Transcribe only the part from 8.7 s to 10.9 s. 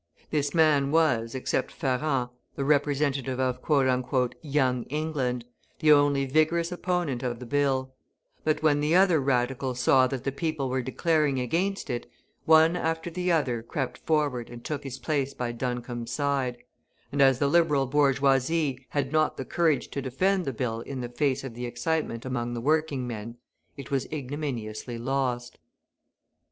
the other Radicals saw that the people were